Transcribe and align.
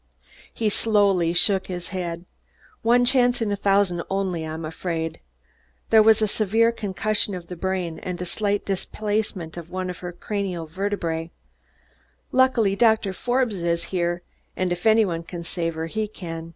He 0.51 0.69
slowly 0.71 1.31
shook 1.31 1.67
his 1.67 1.89
head. 1.89 2.25
"One 2.81 3.05
chance 3.05 3.39
in 3.39 3.51
a 3.51 3.55
thousand 3.55 4.01
only, 4.09 4.43
I'm 4.43 4.65
afraid. 4.65 5.19
There 5.91 6.01
was 6.01 6.17
severe 6.31 6.71
concussion 6.71 7.35
of 7.35 7.49
the 7.49 7.55
brain 7.55 7.99
and 7.99 8.19
a 8.19 8.25
slight 8.25 8.65
displacement 8.65 9.57
of 9.57 9.69
one 9.69 9.91
of 9.91 9.99
the 9.99 10.11
cranial 10.13 10.65
vertebra. 10.65 11.29
Luckily, 12.31 12.75
Doctor 12.75 13.13
Forbes 13.13 13.61
is 13.61 13.83
here, 13.93 14.23
and 14.57 14.71
if 14.71 14.87
any 14.87 15.05
one 15.05 15.21
can 15.21 15.43
save 15.43 15.75
her, 15.75 15.85
he 15.85 16.07
can." 16.07 16.49